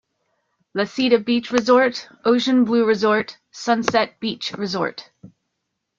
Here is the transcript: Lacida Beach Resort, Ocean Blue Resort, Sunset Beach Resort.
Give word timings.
Lacida 0.75 1.23
Beach 1.23 1.51
Resort, 1.51 2.09
Ocean 2.25 2.65
Blue 2.65 2.85
Resort, 2.85 3.37
Sunset 3.51 4.19
Beach 4.19 4.51
Resort. 4.53 5.11